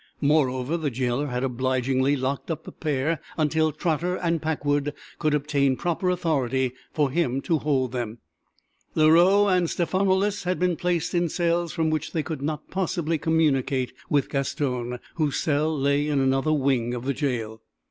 [0.19, 5.75] Moreover, the jailer had obligingly locked up the pair until Trotter and Packwood could obtain
[5.77, 8.17] proper authority for him to hold them.
[8.95, 13.93] Leroux and Stephanoulis had been placed in cells from which they could not possibly communicate
[14.09, 17.61] with Gaston, whose cell lay in another wing of the jail.